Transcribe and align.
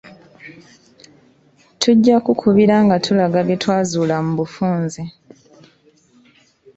Tujja 1.79 2.15
kukubira 2.25 2.75
nga 2.85 2.95
tulaga 3.05 3.39
bye 3.47 3.57
twazuula 3.63 4.15
mu 4.25 4.33
bufunze. 4.39 5.01